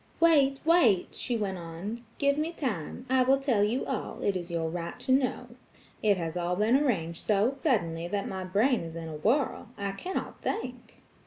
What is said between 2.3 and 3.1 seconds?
me time.